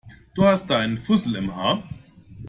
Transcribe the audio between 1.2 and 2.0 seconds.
im Haar.